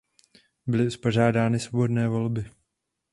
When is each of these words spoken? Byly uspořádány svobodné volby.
Byly 0.67 0.87
uspořádány 0.87 1.59
svobodné 1.59 2.07
volby. 2.07 2.49